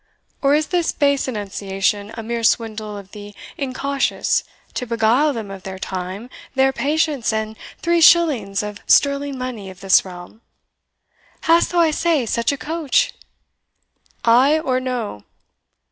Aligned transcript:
or 0.41 0.55
is 0.55 0.69
this 0.69 0.91
base 0.91 1.27
annunciation 1.27 2.11
a 2.17 2.23
mere 2.23 2.43
swindle 2.43 2.95
on 2.95 3.07
the 3.11 3.35
incautious 3.55 4.43
to 4.73 4.87
beguile 4.87 5.31
them 5.31 5.51
of 5.51 5.61
their 5.61 5.77
time, 5.77 6.27
their 6.55 6.73
patience, 6.73 7.31
and 7.31 7.55
three 7.83 8.01
shillings 8.01 8.63
of 8.63 8.79
sterling 8.87 9.37
money 9.37 9.69
of 9.69 9.81
this 9.81 10.03
realm? 10.03 10.41
Hast 11.41 11.69
thou, 11.69 11.81
I 11.81 11.91
say, 11.91 12.25
such 12.25 12.51
a 12.51 12.57
coach? 12.57 13.13
ay 14.25 14.57
or 14.59 14.79
no?" 14.79 15.23